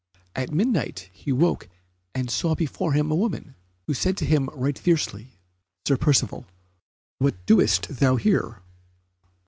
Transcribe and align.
At 0.35 0.51
midnight 0.51 1.11
he 1.13 1.31
waked 1.31 1.67
and 2.15 2.31
saw 2.31 2.55
before 2.55 2.93
him 2.93 3.11
a 3.11 3.15
woman, 3.15 3.53
who 3.85 3.93
said 3.93 4.17
to 4.17 4.25
him 4.25 4.49
right 4.51 4.75
fiercely, 4.79 5.37
"Sir 5.87 5.95
Percivale, 5.95 6.47
what 7.19 7.45
doest 7.45 7.87
thou 7.87 8.15
here?" 8.15 8.63